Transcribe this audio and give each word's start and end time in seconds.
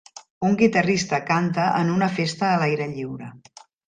Un 0.47 0.55
guitarrista 0.61 1.19
canta 1.27 1.65
en 1.81 1.91
una 1.97 2.07
festa 2.15 2.47
a 2.47 2.57
l'aire 2.63 2.89
lliure. 2.95 3.29